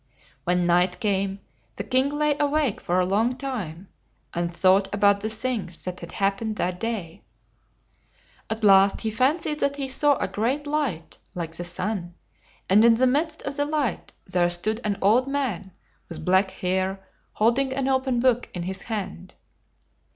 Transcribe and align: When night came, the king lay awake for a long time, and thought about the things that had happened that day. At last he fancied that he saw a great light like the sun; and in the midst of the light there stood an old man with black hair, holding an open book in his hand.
When 0.45 0.65
night 0.65 0.99
came, 0.99 1.41
the 1.75 1.83
king 1.83 2.09
lay 2.09 2.35
awake 2.39 2.81
for 2.81 2.99
a 2.99 3.05
long 3.05 3.37
time, 3.37 3.87
and 4.33 4.51
thought 4.51 4.91
about 4.91 5.19
the 5.19 5.29
things 5.29 5.83
that 5.83 5.99
had 5.99 6.13
happened 6.13 6.55
that 6.55 6.79
day. 6.79 7.21
At 8.49 8.63
last 8.63 9.01
he 9.01 9.11
fancied 9.11 9.59
that 9.59 9.75
he 9.75 9.89
saw 9.89 10.15
a 10.15 10.27
great 10.27 10.65
light 10.65 11.19
like 11.35 11.55
the 11.55 11.63
sun; 11.63 12.15
and 12.67 12.83
in 12.83 12.95
the 12.95 13.05
midst 13.05 13.43
of 13.43 13.57
the 13.57 13.65
light 13.67 14.11
there 14.25 14.49
stood 14.49 14.81
an 14.83 14.97
old 15.03 15.27
man 15.27 15.71
with 16.09 16.25
black 16.25 16.49
hair, 16.49 17.05
holding 17.33 17.71
an 17.71 17.87
open 17.87 18.19
book 18.19 18.49
in 18.55 18.63
his 18.63 18.81
hand. 18.81 19.35